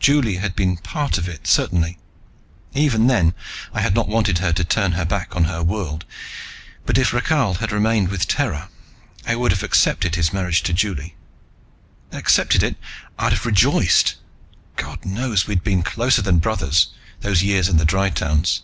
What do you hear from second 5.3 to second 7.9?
on her world, but if Rakhal had